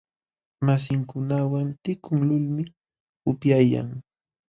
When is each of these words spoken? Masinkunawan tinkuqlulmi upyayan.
Masinkunawan 0.65 1.67
tinkuqlulmi 1.83 2.63
upyayan. 3.29 3.89